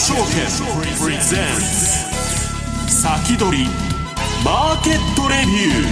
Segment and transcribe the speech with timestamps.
[0.00, 0.24] 証券
[0.98, 1.44] プレゼン
[2.88, 3.66] ツ先取り
[4.42, 5.84] マーケットレビュ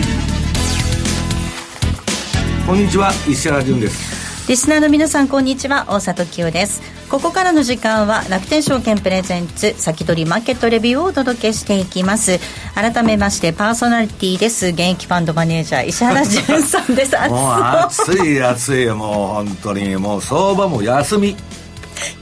[2.64, 2.66] ー。
[2.66, 4.48] こんにちは石原潤です。
[4.48, 5.84] リスナーの皆さんこんにちは。
[5.90, 6.80] 大里清です。
[7.10, 12.40] ここからの時間は楽天証券プレゼンツ先取りマーケットレビューをお届けしていきます。
[12.74, 14.68] 改めましてパーソナリティです。
[14.68, 17.14] 現役ファンドマネージャー石原潤さんです。
[17.28, 17.50] もう
[17.84, 18.86] 暑い暑い。
[18.86, 21.36] もう本当にもう相場も休み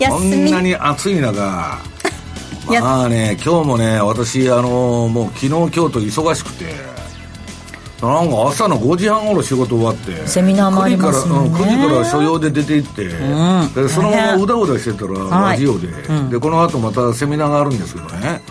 [0.09, 1.79] こんなに暑い中。
[2.81, 6.97] まあね今日もね私あのもう昨日今日と忙しくて。
[8.03, 10.27] なんか朝の5時半頃仕事終わって。
[10.27, 18.43] セミナーもありますもん、ね、9時から所用で出て行って、うん、でそのままうだうだしてたらラジオで、はい、でこの後またセミナーがあるんですけどね。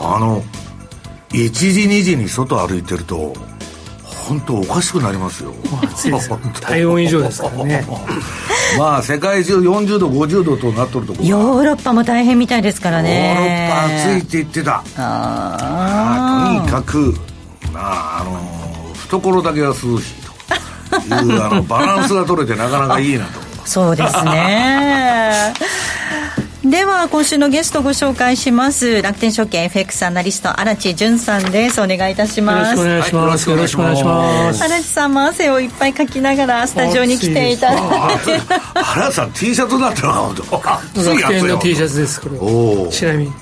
[0.00, 0.42] あの
[1.30, 3.32] 1時2時に外歩いてると
[4.26, 5.52] 本当おかしくなりますよ。
[5.82, 6.30] 暑いです
[6.60, 7.86] 体温以上ですからね。
[8.78, 13.34] まあ世界中40度50度となっとるとこヨーロッパも大変みたいですからね。
[13.34, 14.82] ヨーロッパ暑いって言ってた。
[14.96, 17.14] ああとにかく
[17.72, 18.40] まああの
[18.94, 19.88] 懐だけは涼しい
[20.24, 20.34] と。
[20.94, 23.40] いうあのバランスが取れてなかなかいいなと。
[23.64, 25.52] そうですね
[26.64, 29.02] では今週のゲストご紹介します。
[29.02, 31.78] 楽天証券 FX アナリスト荒地潤さんです。
[31.78, 32.78] お願いいたします。
[32.78, 38.40] よろしくお願いします、よろしくお願いします荒地さんも汗をいっぱいかきながらスタジオに来ていただいて。
[38.74, 43.32] 荒地さん T シャツだったな本当楽天の T シャツですこれおちなみに。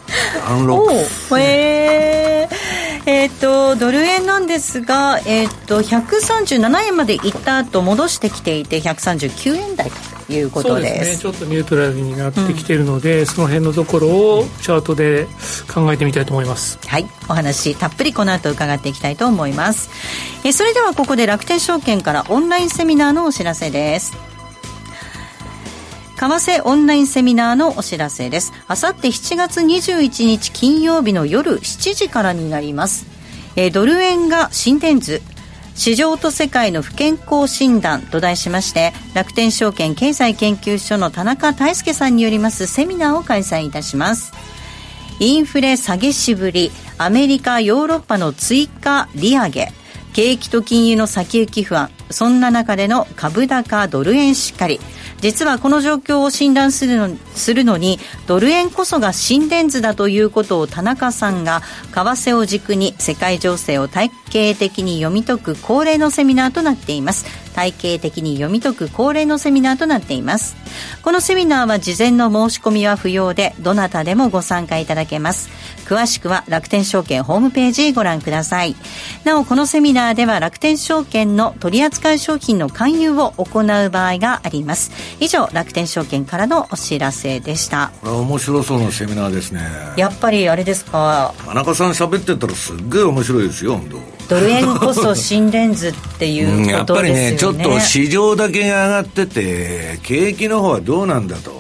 [0.48, 1.38] アンロック。
[1.38, 2.48] へえ
[3.06, 11.10] えっ、ー、と、ドル円なんですが、えっ、ー、と、137円までいった後戻してきていて、139円台ということです。
[11.12, 15.26] ね、ちょっとニュートラルになってきているので、うん、その辺のところをチャートで
[15.72, 16.78] 考えてみたいと思います。
[16.86, 19.90] はい、お話たっぷりこの後伺っていきたいと思います。
[20.44, 24.32] えそれではここで楽天証券からオンラインセミナーのお知らせです。
[26.16, 28.52] 為替オンラインセミナーのお知らせです。
[28.68, 33.06] あさって7月21日金曜日の夜7時からになります。
[33.56, 35.20] えー、ドル円が心電図、
[35.74, 44.32] 市場と世界の不健康診断と題しまして楽天証券経済研究所の田中泰介さんによりますセミナーを開催いたします。
[45.18, 49.72] インフレ下げしぶりアメリカヨーロッパの追加利上げ。
[50.12, 51.90] 景気と金融の先行き不安。
[52.12, 54.80] そんな中での株高ドル円しっかり。
[55.20, 61.62] 実はこの状況を診断するのするのにドル円こそが心電図だということを田中さんが
[61.94, 67.42] 為替を軸に世界情勢を体系的に読み解く恒例のセミナーとなっています。
[67.52, 70.56] 体系的に読み解く恒例のセミナーとなっています。
[71.02, 75.50] このセミナーは事前の申し込みは不要でどなたでもご参加いただけます。
[75.84, 78.74] 詳しくは楽天証券ホームページご覧ください。
[79.24, 84.90] なおこのセミナーでは楽天証券の取扱い商品の勧誘を行う場合があります。
[85.20, 87.92] 以上楽天証券からのお知らせでした。
[88.00, 89.60] これは面白そうなセミナーですね。
[89.98, 91.34] やっぱりあれですか？
[91.44, 94.34] 田中さん喋ってたらすっげえ面白いですよ本当。
[94.34, 101.50] ドル円こそ心電図っていうことですよね、やっぱりねちょっと市場だけが上がってて景気の方はどうなんだと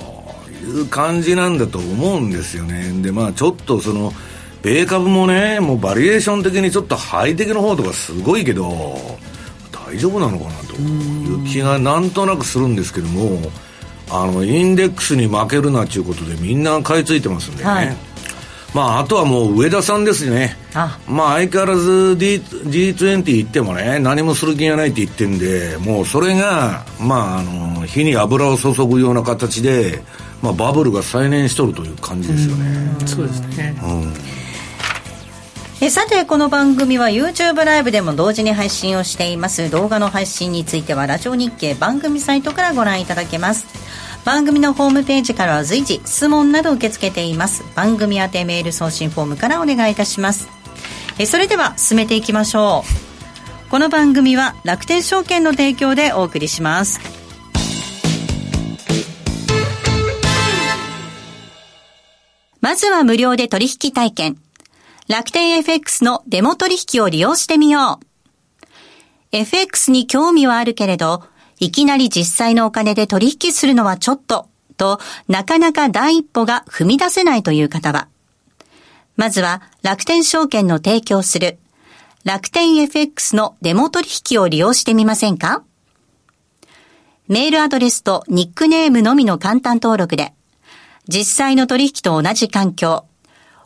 [0.64, 2.90] いう感じなんだと思うんですよね。
[3.02, 4.12] でまあちょっとその
[4.62, 8.70] 米株もねもうバリエーション的にちょっとハイテクの方とかすごいけど
[9.92, 13.38] 大丈夫なのかなという気がなんとなくするんですけども
[14.10, 17.96] あのインデックスに負けるなっていうことでみんな買い付いてますんでね、はい、
[18.74, 20.56] まああとはもう上田さんですね。
[21.06, 30.02] まあ相変わらず D G20 行ってもね何もする気がないって言ってんでもうそれがまああの火に油を注ぐような形で、
[30.40, 33.06] まあ、バブルが再燃しとるという感じですよね。
[33.06, 34.41] そうですね、うん
[35.84, 39.68] えさてこの番組は YouTube ライブでも同時に配信をしています。
[39.68, 43.66] 動画の配信についてはラジオ日経番組サイトからご覧いただけます。
[44.24, 47.64] 番組のホームページからは随時質問など受け付けています。
[47.74, 50.46] 番組宛てメール送信フォームからお願いいたします。
[51.18, 52.84] えそれでは進めていきましょ
[53.66, 53.68] う。
[53.68, 57.00] この番組は楽天証券の提供でお送りします。
[62.60, 64.36] まずは無料で取引体験。
[65.08, 68.06] 楽天 FX のデモ取引を利用してみよう。
[69.32, 71.24] FX に興味はあるけれど、
[71.58, 78.08] いきなり実際のお金で取引するのはちょっと、となかなか第一歩が踏み出せないという方は、
[79.16, 81.58] まずは楽天証券の提供する。
[82.24, 85.64] 楽天 FX のデモ取引を利用してみませんか？
[87.26, 90.32] メールアドレスとニックネームのみの簡単登録で、
[91.08, 93.04] 実際の取引と同じ環境、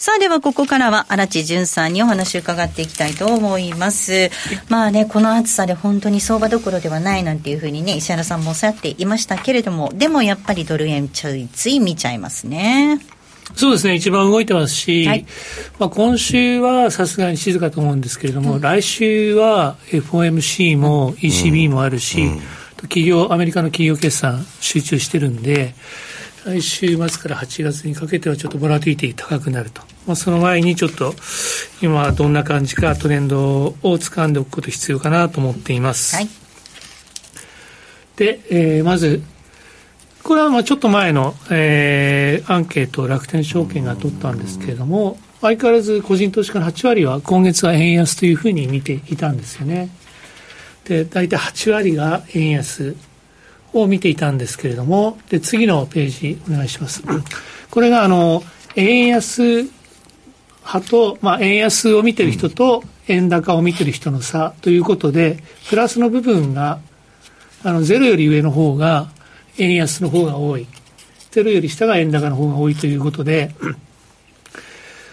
[0.00, 4.30] さあではここからは荒地淳さんにお話を伺っていきたいと思います。
[4.70, 12.98] まあね、この暑さで本当に相場どころではないなんていうふうにね、石原さんもおっしゃっていましたけれども、でもやっぱりドル円ちょいつい見ちゃいますね。
[13.54, 15.26] そうですね、一番動いてますし、はい、
[15.78, 22.40] まあ、今週はさすがに静かと思うんですけれども、うん、来週は FOMC も ECB もあるし、うんうん、
[22.84, 25.74] 企業、アメリカの企業決算集中してるんで、
[26.44, 29.82] 来週末から8月にかけてはちょっとボラティティ高くなると。
[30.06, 31.14] まあ、その前にちょっと
[31.82, 36.16] 今どんな感じかトレンドを掴んでおくこと必要かなと思っています。
[36.16, 36.28] はい、
[38.16, 39.22] で、えー、まず、
[40.22, 49.90] これはまあちょっと前の、えー、アンケートを楽天証券が取ったんですけれども、相変わらず個人投資家の8割は今月は円安というふうに見ていたんですよね。
[50.84, 52.96] で、大体8割が円安
[53.72, 57.02] を見ていたんですけれども、で、次のページお願いします。
[57.70, 58.42] これが、あの、
[58.76, 59.68] 円安
[60.60, 66.80] 派と、まあ、円安を見てる人と円高を見てる人の差ということで、プラスの部分が、
[67.62, 69.08] あの、ゼロより上の方が、
[69.58, 70.66] 円安の方が多い。
[71.30, 73.54] ゼロより下が円高の方が多いということで、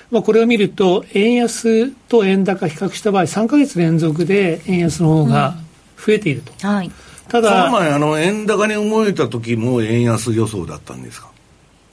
[0.09, 5.57] まあ、これを見ると、円安と円高比較した場合、3か月連続で円安の方が
[5.97, 6.53] 増えていると。
[6.63, 6.91] うん、はい。
[7.29, 11.29] ただ、この前、あの、円高に思えた時も円安予想だったんですか？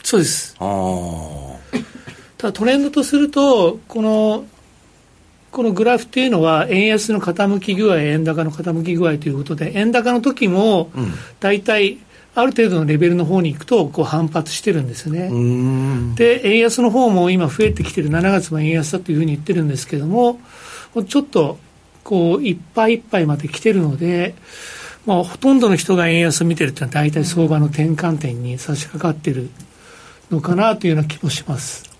[0.02, 0.54] そうです。
[0.58, 1.78] ああ。
[2.38, 4.44] ただトレンドとすると、この、
[5.50, 10.90] このグラフっていうのは、円安の傾き具合、円高の傾き具合ということで、円高の時も、
[11.40, 11.98] 大体、
[12.34, 15.31] ある程度のレベルの方に行くと、こう反発してるんですね。
[16.16, 20.40] で、円安の方も今増えてきてる、7月も円安だというふうに言ってるんですけども、
[21.08, 21.58] ちょっと、
[22.02, 24.34] こう、いっぱいいっぱいまで来てるので、
[25.06, 29.51] まあ、ほとんどの人が円安を見てるっていうのは大体相場の転換点に差し掛かってる
[30.31, 31.91] のかなというような気もします。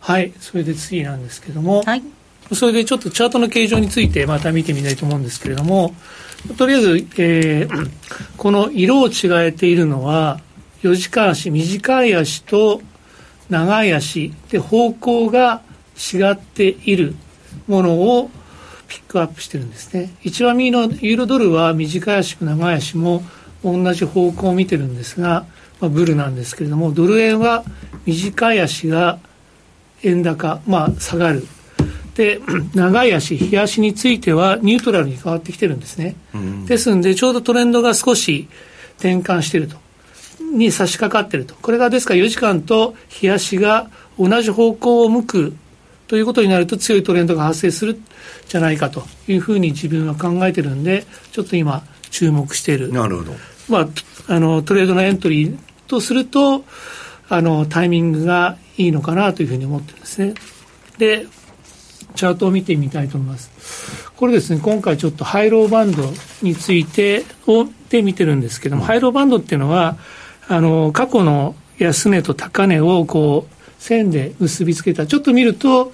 [0.00, 2.02] はい、それで次なんですけども、はい、
[2.52, 5.94] それでちょっとチャートの形状についてまた見てみたいと思うんですけれども、
[6.58, 7.90] とりあえず、えー、
[8.36, 9.12] この色を違
[9.46, 10.40] えているのは、
[10.82, 12.82] 4時間足、短い足と
[13.48, 15.62] 長い足で方向が
[15.96, 17.14] 違っている
[17.66, 18.30] ものを
[18.88, 20.10] ピックアップしてるんですね。
[20.22, 23.22] 一番右のユーロドルは短い足も長い足も
[23.62, 25.46] 同じ方向を見てるんですが、
[25.80, 27.64] まあ、ブルなんですけれども、ドル円は
[28.06, 29.18] 短い足が
[30.02, 31.46] 円高、まあ、下がる。
[32.14, 32.40] で、
[32.74, 36.16] 長い足、日足についてはニュートラルに変わってきてるんですね。
[36.34, 38.48] うん、ですんで、ちょうどトレンドが少し
[38.98, 39.76] 転換していると。
[40.54, 41.54] に差し掛かっていると。
[41.60, 45.56] これがですから4時間と日足が同じ方向を向く
[46.06, 47.98] ということになると強いトレンドが発生する
[48.48, 52.92] じゃないかというふうに自分は考えてるんで、ちょっと今注目している。
[52.92, 53.32] なるほど。
[53.68, 53.88] まあ、
[54.34, 55.56] あの、トレードのエントリー
[55.86, 56.64] とすると、
[57.28, 60.34] あの、タイミングがいいのかなというふうに思ってるんですね。
[60.98, 61.26] で、
[62.14, 64.12] チャートを見てみたいと思います。
[64.16, 66.02] これですね、今回ちょっとハイローバンド
[66.42, 69.96] についてをで見てるんですけども、うん、ハイローバンドっていうのは、
[70.48, 73.53] あの、過去の安値と高値をこう、
[73.84, 75.06] 線で結びつけた。
[75.06, 75.92] ちょっと見ると、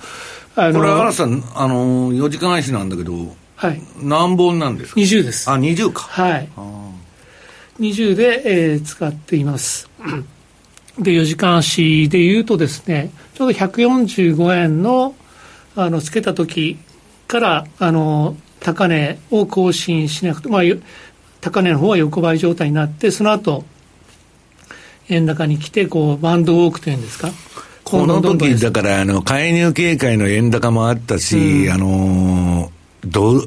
[0.55, 3.83] あの、これ、原さん、あの、4時間足なんだけど、はい。
[4.01, 5.51] 何本なんですか ?20 です。
[5.51, 6.03] あ、20か。
[6.03, 6.49] はい。
[7.81, 9.91] 20で、えー、使っています。
[11.01, 15.17] で、4時間足で言うとですね、ちょうど145円の、
[15.75, 16.79] あの、つけた時
[17.27, 20.63] から、あの、高値を更新しなくて、まあ、
[21.41, 23.65] 高値の方は横ばい状態になって、その後、
[25.09, 27.31] 円高に来て、こう、バンドウォークというんですか。
[27.91, 32.73] この時だから、あの、介入警戒の円高もあったし、うん、あの、
[33.05, 33.45] ド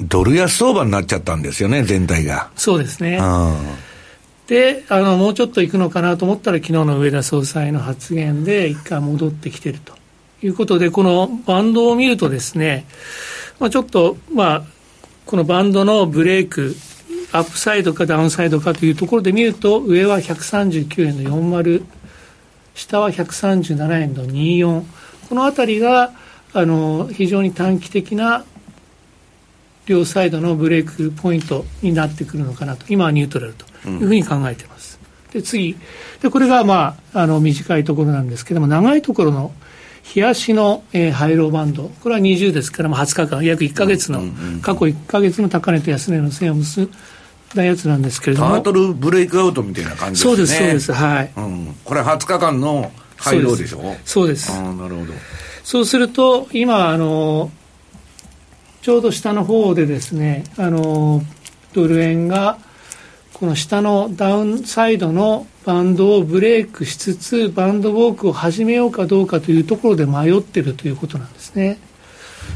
[0.00, 2.50] ドル安相場になっちゃったんですよね、全体が。
[2.56, 3.20] そうですね。
[4.46, 9.94] であのもうちょっと行くのかなと思ったら昨日の上田総裁の発言で一回戻ってきてると
[10.42, 12.84] いうことでこのバンドを見るとですね、
[13.60, 14.62] まあ、ちょっとまあ
[15.24, 16.74] このバンドのブレイク
[17.30, 21.84] アップサイドかダウンサイドかというところで見ると上は139円の40
[22.74, 24.84] 下は137円の24
[25.28, 26.12] この辺りが
[26.52, 28.44] あの非常に短期的な
[29.86, 32.86] 両サイドのブレイクポイントになってくるのかなと。
[32.88, 35.76] 今はニュートラルというふうに考えています、うん、で次。
[36.20, 39.52] でこれが、まあ、あの短いところなんですけども長いところの
[40.14, 41.88] 冷やしの、えー、ハイローバンド。
[42.02, 44.22] これは20ですから、まあ、20日間約1か月の、
[44.62, 46.88] 過去1か月の高値と安値の線を結
[47.54, 48.50] んだやつなんですけれども。
[48.54, 50.30] タートルブレイクアウトみたいな感じですね。
[50.30, 53.96] そうですそうですはい、うん、これ20日間のハイローでしょ？
[54.04, 55.12] そうですあなるほど。
[55.64, 57.50] そうすると今あの
[58.82, 61.22] ちょうど下の方でですねあの
[61.74, 62.58] ドル円が
[63.34, 71.78] この下のダウンサイドのバンドをブレイクしつつバンドウォークを始めようかどうかというところで迷ってるということなんですね。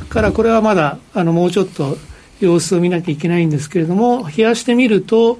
[0.08, 1.96] からこれはまだあのもうちょっと
[2.40, 5.38] 様子を見なきゃいけないんですけれども冷やしてみると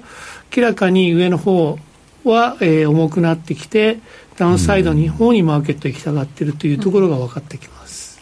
[0.55, 1.77] 明らかに上の方
[2.23, 3.99] は、えー、重くなってきて
[4.37, 8.19] ダウンサイドに方にマーケット行きたがっているというところが分かってきます。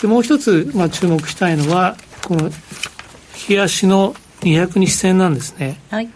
[0.00, 2.50] でもう一つ、まあ、注目したいのはこの
[3.48, 6.08] 冷やしの200日線なんですね、はい、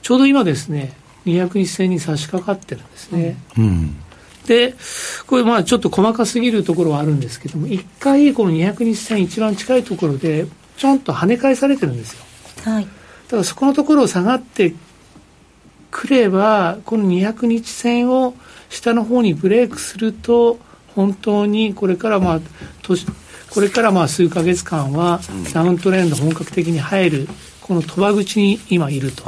[0.00, 0.94] ちょうど今ですね
[1.26, 4.01] 200日線に差し掛かってるんですね、うん、
[4.46, 4.74] で
[5.26, 10.46] これまあちょっと細かすぎるところはあるんですけども一回この200日線一番近いところで
[10.76, 12.24] ちょんと跳ね返されてるんですよ、
[12.64, 12.90] はい、だ
[13.30, 14.74] からそこのところを下がって
[15.90, 18.34] くればこの200日線を
[18.68, 20.58] 下の方にブレイクすると
[20.94, 22.40] 本当にこれからまあ
[22.82, 23.06] 年
[23.50, 25.20] これからまあ数か月間は
[25.52, 27.28] ダウントレンド本格的に入る
[27.60, 29.24] この賭場口に今いると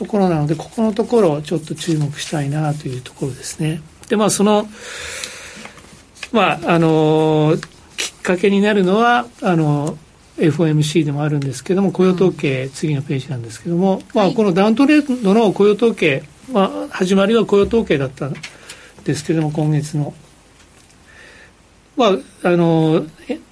[0.00, 3.82] ところなのでここのところをちょっと注目したいなというところですね。
[4.08, 4.66] でまあその
[6.32, 7.54] まああの
[7.98, 9.98] きっかけになるのはあの
[10.38, 18.34] FOMC でもあるんですけども雇用統計、うん、次のページなんですけども、まあ、このダウントレンドの雇用統計、まあ、始まりは雇用統計だったん
[19.04, 20.14] ですけども今月の。
[21.94, 23.04] まあ、あの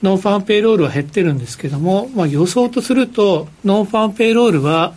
[0.02, 4.94] nonfarm payroll は減ってるんですけども、まあ、予想とすると nonfarm payroll は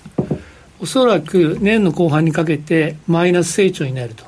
[0.81, 4.25] おそらく年の後半にかけてマイナス成長になると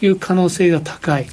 [0.00, 1.26] いう可能性が高い。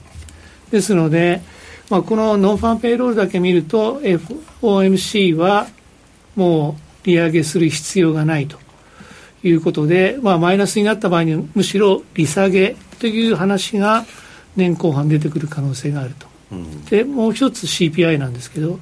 [0.71, 1.41] ですので、
[1.89, 5.67] まあ、このノンファンペイロールだけ見ると FOMC は
[6.35, 8.57] もう利上げする必要がないと
[9.43, 14.05] いうことで、まあ、マイナスになった場合にむしろ利下げという話が
[14.55, 18.79] 年後半出てくる可能性があると、うん、でもう一つ CPI なんですけど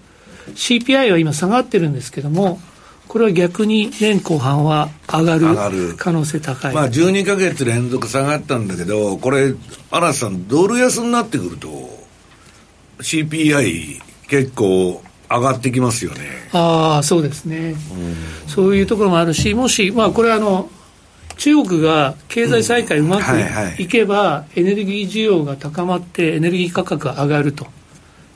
[0.56, 2.60] CPI は今下がってるんですけども
[3.08, 6.74] これは逆に年後半は上がる可能性高い。
[6.74, 9.54] まあ12か月連続下がったんだけど、これ、
[9.92, 11.68] 嵐さん、ドル安になってくると、
[13.00, 16.50] CPI 結構上がってきますよね。
[16.54, 17.76] ああ、そうですね。
[18.48, 20.70] そういうところもあるし、もし、まあ、これあの、
[21.38, 27.68] 中国が経済再開うまくいけば、エネルギー需要が高まってエネルギー価格が上がると。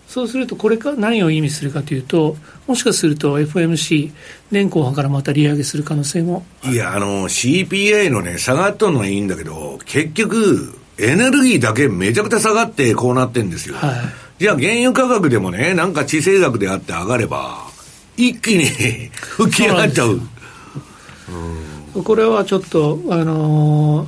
[0.08, 4.12] そうすると、これか何を意味するかというと、もしかすると FMC、
[4.52, 13.76] 年後半からまた利上げする可能性もいや、あの、CPI のね、下がったのはいいんだけど、結局、エネルギーだけめちゃくちゃ下がってこうなってんですよ。
[13.76, 17.58] はいじゃあ原油価格でもね、なんか地政学であって上がれば、
[18.18, 20.22] 一気に吹き上がっちゃう。
[21.96, 24.08] うこれはちょっと、あのー、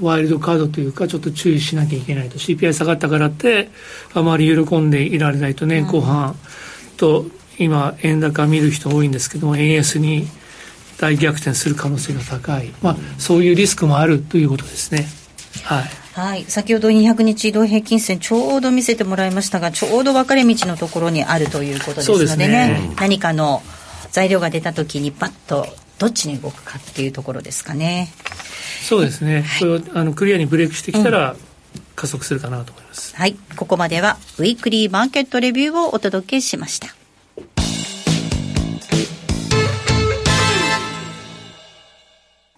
[0.00, 3.70] ワイルドカードというか、ちょっと注意しなきゃいけないと、CPI 下がったからって、
[4.14, 6.36] あまり喜んでいられないとね、後半
[6.96, 7.26] と、
[7.58, 10.28] 今、円高見る人多いんですけども、円安に
[10.98, 15.06] 大逆転する可能性が高い、まあ、そういうリスクもあるということですね。
[15.62, 15.84] はい。
[16.16, 23.62] はい、先ほど200日移動平均線ちょうど見せてもらいましたがちょうど分かれ道のところにあるということですのでね、ね、何かの
[24.12, 25.66] 材料が出た時にバッと
[25.98, 28.12] どっちに動くかっていうところですかね。
[28.82, 31.36] そうですね、はい、これをあのクリアにブレイクしてきたら、
[31.94, 33.36] 加速するかなと思います、はい。
[33.56, 36.88] ここまではウィークリーマーケットレビューをお届けしました。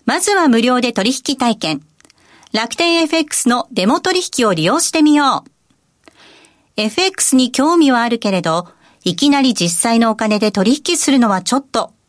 [0.05, 1.83] まずは無料で取引体験。
[2.53, 5.51] 楽天 FX のデモ取引を利用してみよう。
[6.77, 8.69] FX に興味はあるけれど、
[9.05, 11.93] いきなり実際のお金で取引するのはちょっと、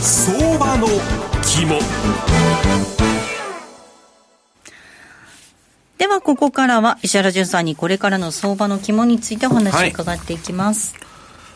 [0.00, 0.86] 相場の
[1.42, 1.78] 肝。
[5.98, 11.08] ではここからは石原淳さんにこれからの相場の肝についてお話を伺っていきます、はい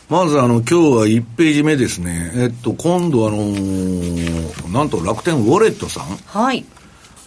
[0.09, 6.65] まずあの今日は1ページ目ですね、えっと、今度あのー、なんと楽天ウォレットさん、はい。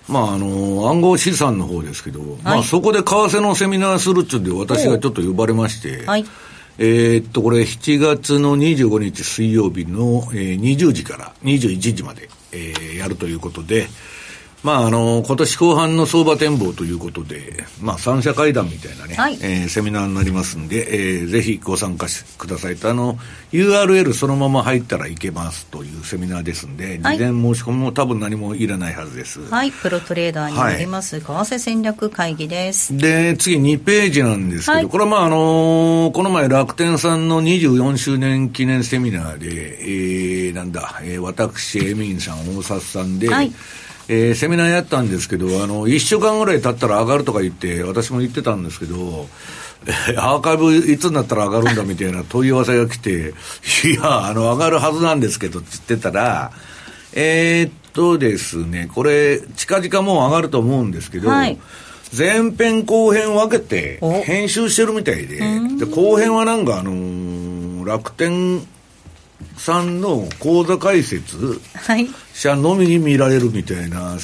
[0.06, 6.26] まああのー、暗号資産の方ですけど、はい、まあ、そこで為替のセミナーするっちゅうんで、私がちょっと呼ばれまして、はい、
[6.78, 13.87] えー、っと、これ、7月の25日水曜日の、えー、20時から21時まで、えー、やるということで、
[14.66, 23.16] まあ、あの、今年後半の相場展望ということで、まあ、三者会談みたいなね、はい、えー、セミナーになりますんで、えー、ぜひご参加くださいと、あの、
[23.52, 29.40] URL そのまま入ったらいけますというセミナーですんで、事前申し込みも多分何もいらないはずです。
[29.48, 32.96] はい、プロトレーダーになります、はい、為替戦略会議です。
[32.96, 43.52] で、次2ページなんですけど、はい、これはまあ、あのー、この前楽天さんの24周年記念セミナーで、えー、なんだ、えー、私、エミンさん、大札さんで、はい
[44.09, 49.29] えー、セミナーやったんですけど、あの、一週間ぐらい経ったら上がるとか言って、私も言ってたんですけど、
[50.16, 53.35] アーカイブいつになったら上がるんだみたいな問い合わせが来て、
[53.85, 56.53] いや、あの、上がるはずなんですけどって言ってたら、
[57.14, 61.59] えー、っとですね、これ、近々もう上がると思うんですけど、はい、
[62.16, 65.38] 前編後編分けて編集してるみたいで、
[65.79, 68.61] で後編はなんかあのー、楽天
[69.57, 71.61] さんの口座開設
[72.35, 74.16] 者のみに見られるみたいな、あの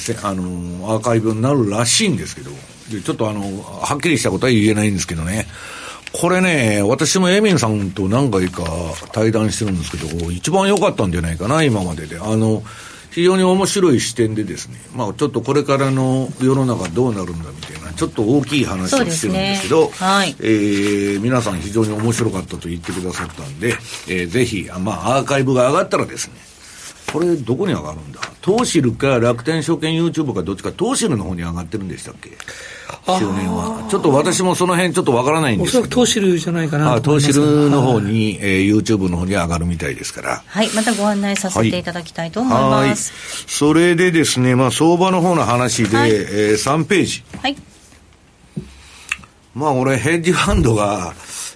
[0.91, 2.51] アーカイブになるらしいんですけど、
[2.91, 5.47] でちょっとあのはっきりしたことは言えないんですけどね、
[6.13, 8.63] これね、私もエミンさんと何回か
[9.11, 12.19] 対談してるんですけど、一番良かったんじゃないかな、今までで。
[12.19, 12.63] あの
[13.13, 23.75] 非常に面白い視点でですね、まあ、ちょっとこれからの世の中どうなるんだみたいな、ちょっと大きい話をしてるんですけど、ねはい、えー、皆さん非常に面白かったと言ってくださったんで、
[24.07, 26.33] えー、ぜひ、まあ、アーカイブが上がったらですね、
[27.13, 28.19] これどこに上がるんだ？
[28.41, 32.31] トーシルか楽天証券 YouTube かどっちか、トーシルの方に上がってるんでしたっけ？
[33.05, 33.87] 周年は。
[33.89, 35.81] ちょっと私もその辺ちょっとわからないんですけど。
[35.81, 40.43] おそらくトーシルじゃないかなとトーシルの方に、えー、YouTube の方に上がるみたいですから。
[40.47, 43.11] はい、またご案内させていただきたいと思います。
[43.11, 47.23] はい、それでですね、まあ相場の方の話で、はい、えー、3ページ。
[47.41, 47.55] はい。
[49.53, 51.13] まあ俺、ヘッジファンドが、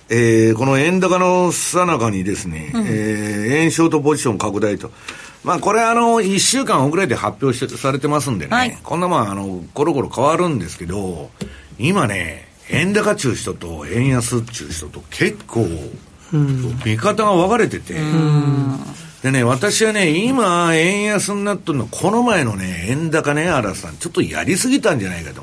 [0.10, 4.92] えー、この円高のさなかにですね、うん、えー、円ショートポジション拡大と。
[5.44, 11.30] まあ、これあの、1週間遅れて発表してされてますんでね、はい、こんなまあ、あの、コロコロ変わるんですけど、
[11.80, 15.66] 今ね、円高中人と円安中人と結構、
[16.86, 17.96] 見方が分かれてて、
[19.24, 25.42] でね、私はね、今、円安になってるのこの前のね、円高ね、荒さん、ちょっとやりすぎたんじゃないかと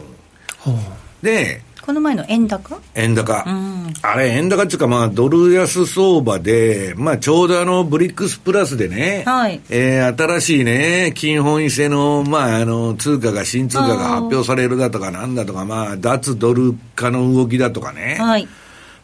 [0.66, 1.24] 思う。
[1.24, 2.80] で、この前の円高？
[2.94, 3.44] 円高。
[3.46, 9.60] うん、あれ、円高っていうか、まあ、ドル安相場で、まあ、ちょうどあの、ブリックスプラスでね、はい。
[9.68, 18.16] えー、新しいね、金本位制の、まあ、あの、通貨が、新通貨が発表されるだとか、なんだとか、まあ、脱ドル化の動きだとかね。
[18.18, 18.48] はい。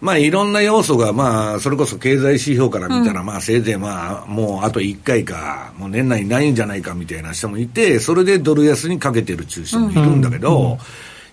[0.01, 10.79] まあ、いろんな要素が、まあ、それこそ経済指標から見たら、まあ、せいぜいまあ、もうあと1回か、もう年内ないんじゃないかみたいな人もいて、それでドル安にかけてる中心もいるんだけど、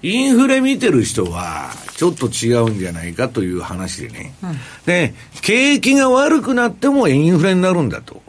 [0.01, 4.33] インフレ見てる人は、ちょっと違うんじゃないかという話でね。
[4.43, 8.21] うん、で、景気が悪くなってもインフレになるんだと。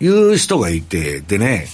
[0.00, 1.66] いう人がいて、でね、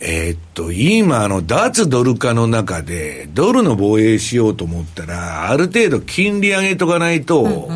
[0.00, 7.70] えー、っと、今、あの、脱ドル化の中で、ドルの防衛しようと思ったら、ある程度金利上げとかないと、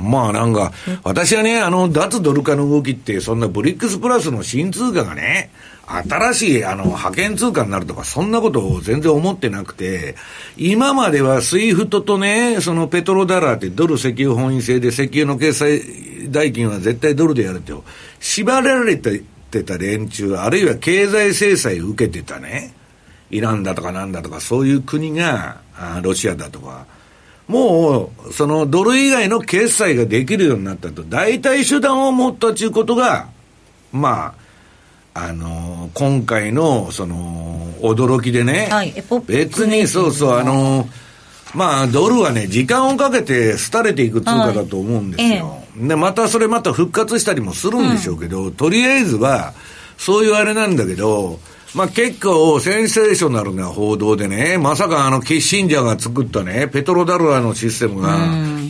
[0.00, 5.50] まあなんか、私はね、あの、脱ドル化の動きって、そんな BRICS プラスの新通貨がね、
[5.86, 10.14] 新しい、あの、覇権通貨になるとか、そんなことを全然思ってなくて、
[10.56, 17.72] 今までは SWIFT とね、その petrodollar ってドル石油本位制で石油の決済代金は絶対ドルでやるって
[18.20, 19.24] 縛られて
[19.64, 22.72] た連中、あるいは経済制裁を受けてたね、
[23.30, 26.86] イランだとかなんだとか、そういう国が、あロシアだとか、
[27.50, 33.26] もう、そのドル以外の決済ができるようになったと、代替手段を持ったということが、
[33.92, 34.34] ま
[35.14, 38.94] あ、あの今回の、その、驚きでね、はい、
[39.26, 40.88] 別に、そうそう、あの
[41.52, 45.28] まあ、ドルはね、時間をかけて廃れていく通貨だと思うんですよ。
[45.48, 49.54] はいええ、で、またそれまた復活したりもするんでしょうけど、うん、とりあえずは、
[49.98, 51.40] そういうあれなんだけど、
[51.74, 58.18] まあ結構センセーショナルな報道でね、まさかあのキッシンジャーが作ったね、ペトロダルラのシステムが、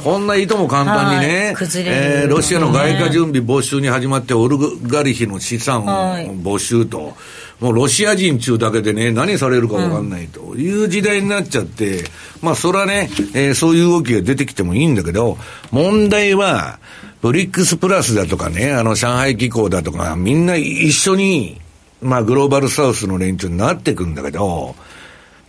[0.04, 7.14] こんないとも簡単にね、はい、えー、ロシアの外貨準備没収に始まって、オルガリヒの資産を没収と、はい、
[7.60, 10.56] もうロシア人中だけでね、何されるか分かんないと。
[10.56, 12.04] いう時代になっちゃって、
[12.42, 15.38] まあそれはね、えー、そういう動きが出てきてもいいんだけど、
[15.70, 16.78] 問題は、
[17.22, 21.59] ブリックスプラスだとかね、あの上海機構だとか、みんな一緒に
[22.02, 24.74] まあ、グローバルサウスの連中になってくんだけど、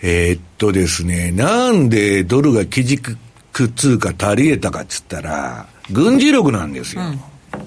[0.02, 3.18] えー、っとですね、なんでドルが基軸
[3.54, 7.04] 通貨足り得たかっつったら、軍事力なんですよ。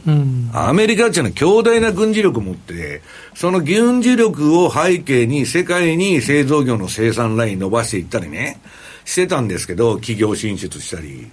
[0.06, 3.02] うん、アメリカっていうのは強大な軍事力を持って、
[3.34, 8.60] その軍事力を背景に世界に製造業の生産ライン伸ばしていったりね、
[9.04, 11.30] してたんですけど、企業進出したり。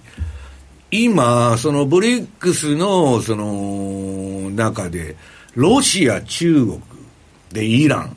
[0.90, 5.16] 今、そのブリックスの、その、中で、
[5.54, 6.80] ロシア、中国、
[7.52, 8.16] で、イラン、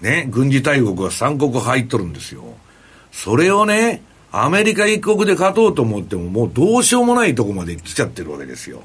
[0.00, 2.42] ね、軍事大国が3国入っとるんですよ。
[3.12, 4.02] それをね、
[4.32, 8.82] アメリカ一国で勝とうと思っても、もうどうしようもないとこまで来ちゃってるわけですよ。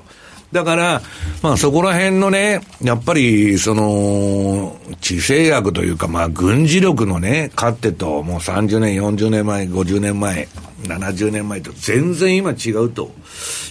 [0.51, 1.01] だから、
[1.41, 10.47] まあそこら辺のね、やっぱり、その、地政学というか、まあ軍事力のね、勝手と、もう30年、40年前、50年前、
[10.83, 13.11] 70年前と全然今違うと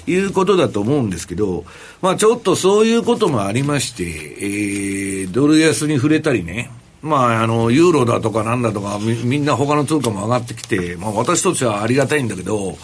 [0.06, 1.64] いうことだと思うんですけど、
[2.00, 6.70] まあちょっとそういうこともありまして、えー、ドル安に触れたりね、
[7.02, 12.76] まあ、あの、ユーロだとかなんだとかみ、みんな他の通貨も上がってきて、まあ私としてはありがたいんだけど、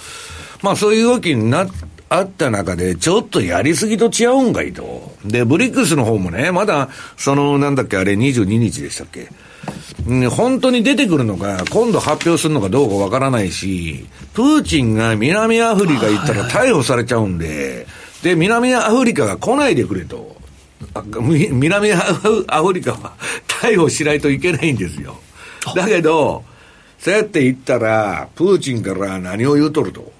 [0.63, 1.69] まあそういう動きになっ
[2.09, 5.13] あった中で、ちょっとやりすぎと違うんかいと。
[5.25, 9.29] で、ブリックスの方もね、まだ、その、なんだっけ、あれ22日でしたっけ。
[10.31, 17.87] 本当に出てくるのか、今度発表するのかどうかわからないし、プーチンが南アフリカ行ったら逮捕されちゃうんで、
[18.23, 20.37] で、南アフリカが来ないでくれと。
[21.51, 23.15] 南アフリカは
[23.49, 25.19] 逮捕しないといけないんですよ。
[25.75, 26.45] だけど、
[26.99, 30.13] そうやって言ったら、プーチンから何を言うとると。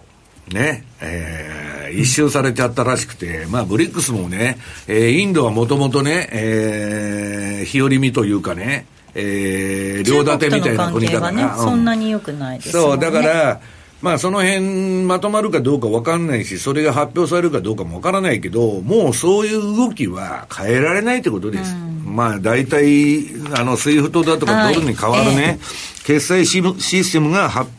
[0.53, 11.33] ね、えー、一周されちゃったらしくて、まあ、ブリックスもね、えー、インドはもともとね、えー、日和見というかね、えー、両立てみたいな国だから。
[11.33, 13.61] ね、そんなに良くないです、ね、そう、だから、
[14.03, 21.75] まあその辺まとまるかどうか分かんないし、それが発表されるかどうかも分からないけど、もうそういう動きは変えられないってことです。
[21.75, 21.77] う
[22.11, 27.71] ん、まあ大体、あの、 SWIFT だとかドルに変わるね、はいえー、決済システムが発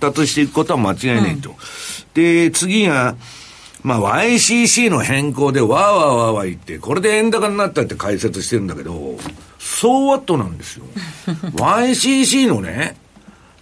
[0.00, 1.50] 達していくことは間違いないと。
[1.50, 1.56] うん、
[2.14, 3.14] で、次が、
[3.82, 9.16] まあ YCC の変更でわーわーわーわー言って、これで円高になったって解説してるんだけど、
[9.58, 10.84] そうワットなんですよ。
[11.56, 12.96] YCC のね、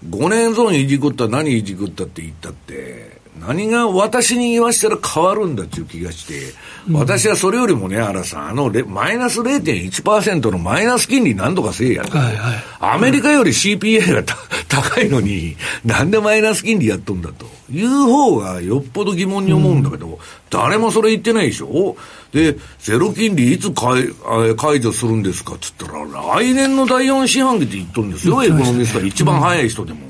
[0.08, 6.52] 5年ゾーンいじくった何いじくったって言ったって、何が私に言わしたら変わるんだっていう気がして、
[6.88, 14.22] うん、私はそれよりもね、原さん、あのマイナス0.1%のマイナス金利何とかせえやと、はいはい、アメリカより CPI が
[14.68, 20.16] 高いのに、なんでマイナス金利やっとんだという方がよっぽど疑問に思うんだけど、うん、
[20.50, 21.96] 誰もそれ言ってないでしょ？
[22.32, 24.08] で、ゼロ金利いつ解
[24.56, 26.04] 解除するんですかっつったら、
[26.36, 28.98] 来年の第4四半期って言っとるんですよ、エコノミスト。
[29.00, 30.00] は一番早い人でも。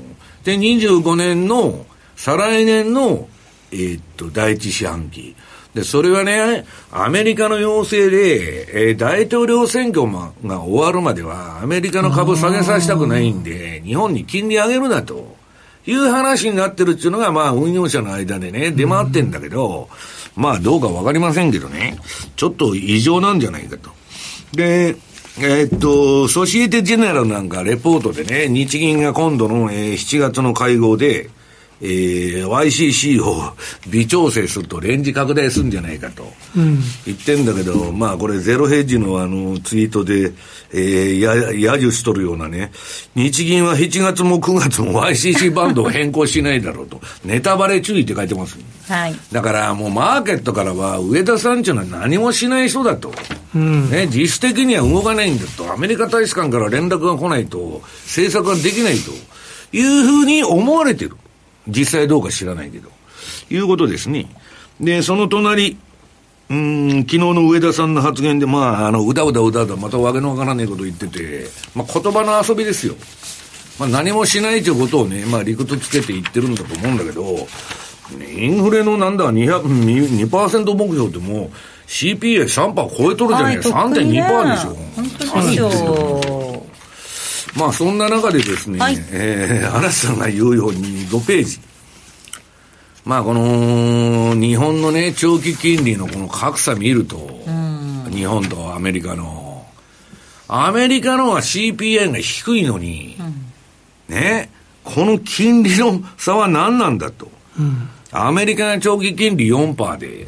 [0.43, 1.85] で、25年の
[2.23, 3.27] 再来年の、
[3.71, 5.35] えー、っと、第一四半期。
[5.73, 10.05] で、それはね、アメリカの要請で、えー、大統領選挙
[10.45, 15.35] が終わるまでは、アメリカの株下げさせたくないんで、日本に金利上げるなと。
[15.87, 19.89] いう話になってるっていうのが、まあ、運用者の間でね、出回ってんだけど、
[20.35, 21.97] まあ、どうかわかりませんけどね、
[22.35, 23.89] ちょっと異常なんじゃないかと。
[24.53, 24.95] で、
[25.39, 31.31] えー、っと、ソシエテ・ジェネラルなんかレポートでね、日銀が今度の、えー、7月の会合で、
[31.81, 33.53] えー、YCC を
[33.89, 36.23] 微調整するとレンジ拡大するんじゃないかと
[37.05, 40.33] 言ってんだけど、うん、まあこれゼロヘッジのあのツイートで、
[40.71, 42.71] えー、や、やじしとるようなね、
[43.15, 48.57] 日銀は7月も9月も YCC バンドを変更しないだろうと、 ネタバレ注意って書いてます。
[48.87, 53.13] はい、だからもうマーケットからは上田さんっていうのは何もしない人だと、
[53.55, 59.11] うん、ね、実質的には動かないんだと、アメリカ大使館から連絡が来ないと、政策ができないと。
[59.73, 61.15] いうふうに思われてる。
[61.67, 62.89] 実際どうか知らないけど。
[63.49, 64.27] いうことですね。
[64.79, 65.77] で、その隣、
[66.49, 72.95] うん、昨日の上田さんの発言で、まあ、あの、うだうだうだうだ、またわけのわからないこと言ってて、まあ、言葉の遊びですよ。
[73.79, 77.47] まあ、何もしないということをね、まあ、理屈つけて言ってるんだと思うんだけど、
[78.19, 81.49] インフレのなんだ、2%, 2目標ってもう、
[81.87, 84.75] CPA3% 超えとるじゃない、はい、3.2%でしょ。
[84.95, 86.40] 本当ですよ。
[87.55, 91.59] まあ、そんな中でですね、はい、えー、嵐さんが言うように5ページ。
[93.03, 97.41] まあ、この、日本のね、長期金利のこの格差見ると、
[98.11, 99.65] 日本とアメリカの、
[100.47, 103.17] アメリカのは CPI が低いのに、
[104.09, 104.49] うん、ね、
[104.83, 107.31] この金利の差は何なんだと。
[107.59, 110.27] うん、アメリカの長期金利4%で、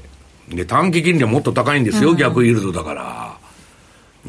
[0.49, 3.37] で、短期金利はもっと高いんですよ、うん、逆イールドだから。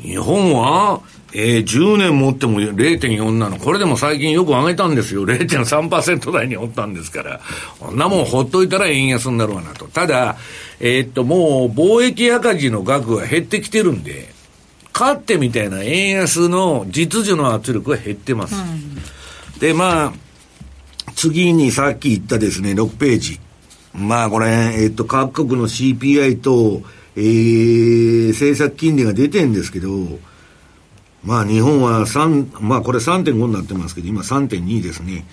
[0.00, 1.00] 日本は、
[1.36, 3.58] えー、10年持っても0.4なの。
[3.58, 5.24] これでも最近よく上げたんですよ。
[5.24, 7.40] 0.3%台におったんですから。
[7.80, 9.86] こんなもんほっといたら円安になるわなと。
[9.86, 10.36] ただ、
[10.78, 14.32] えー、っと、もう貿易赤字の額が減ってきてるんで、
[14.92, 18.54] 勝ってみたいな円安の実需の圧力が減ってます。
[18.54, 20.12] うん、で、まあ、
[21.16, 23.40] 次にさっき言ったですね、6ページ。
[23.92, 26.82] まあこれ、えー、っと、各国の CPI と、
[27.16, 29.88] えー、政策金利が出てるんですけど、
[31.24, 35.24] まあ日本は3、まあこれ3.5になってますけど、今3.2ですね。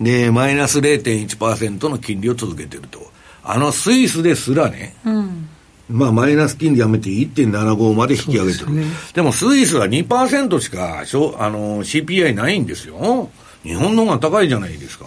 [0.00, 3.10] で、マイナス0.1%の金利を続けてると。
[3.42, 5.48] あのスイスですらね、うん、
[5.88, 8.66] まあマイナス金利やめて1.75まで引き上げてる。
[8.66, 13.30] でね、でもスイスは2%しかしょあの CPI ないんですよ。
[13.62, 15.06] 日本の方が高いじゃないですか。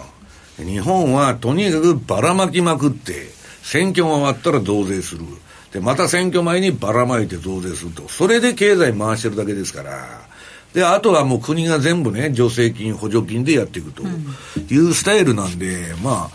[0.58, 3.28] 日本はとにかくばらまきまくって、
[3.62, 5.24] 選挙が終わったら増税する。
[5.72, 8.08] で、また選挙前にばらまいて増税すると。
[8.08, 10.33] それで経済回してるだけですから。
[10.74, 16.30] で、あとはもう国が全部ね、助成金、補助金でやっていくというスタイルなんで、ま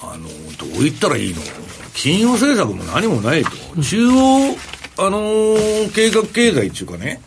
[0.00, 1.40] あ、あの、どう言ったらいいの？
[1.94, 3.50] 金融政策も何もないと。
[3.80, 4.56] 中央、
[4.98, 7.20] あのー、計画経済っていうかね、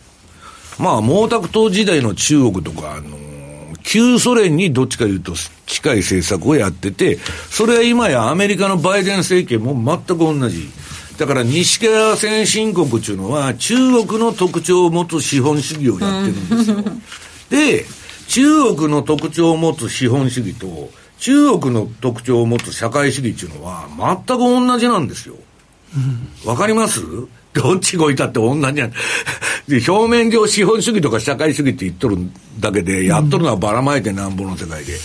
[0.78, 5.34] まあ、毛沢東時代の中国とか、あのー、旧ソ連にどっちかいうと
[5.66, 7.18] 近い政策をやってて、
[7.50, 10.70] それは今やアメリカのバイデン政権も全く同じ。
[11.18, 13.76] だから西側先進国っていうのは中
[14.06, 16.78] 国の特徴を持つ資本主義をやってるんですよ。
[17.50, 17.86] で、
[18.28, 23.88] 中国の特徴を持つ資本主義と中国の特徴を持つ社会主義っていうのは
[24.28, 25.36] 全く同じなんですよ。
[26.44, 27.02] わ、かります？
[27.54, 28.92] どっちがいたって同じやん。
[29.88, 32.18] 表面上資本主義とか社会主義って言っとる
[32.60, 35.00] だけで、やっとるのはばらまいてなんぼの世界で。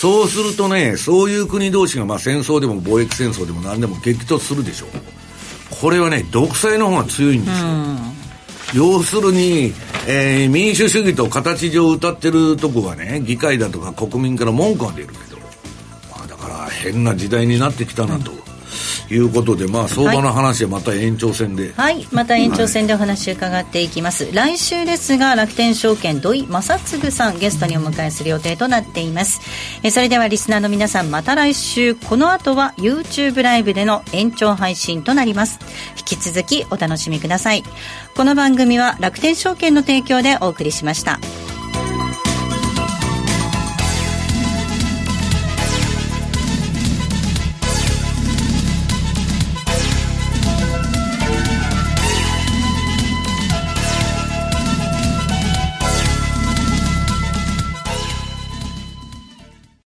[0.00, 4.88] そうするとね、そういう国同士がまあ戦争でも貿易戦争でも何でも激突するでしょう。
[5.70, 7.68] これはね、独裁の方が強いんですよ。
[8.74, 9.72] 要するに、
[10.08, 15.38] えー、民主主義と形上歌ってるとこはね、議会だとか国民から文句が出るけど、
[16.10, 18.32] まあだから変な時代になってきたなと。
[18.32, 18.45] うん
[19.10, 29.40] いうことで、まあ、相場の話はまた延長戦で、はい、はい、また延長戦でお話伺っていきます、はい、来週ですが楽天証券土井正嗣さんゲストにお迎えする予定となっています。
[29.82, 31.94] えそれではリスナーの皆さんまた来週。
[31.94, 35.58] この後は YouTube ライブでの延長配信となります。
[35.98, 37.62] 引き続きお楽しみください。
[38.14, 41.18] この番組は楽天証券の提供でお送りしました。